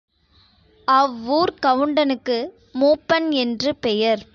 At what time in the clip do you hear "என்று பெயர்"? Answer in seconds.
3.29-4.21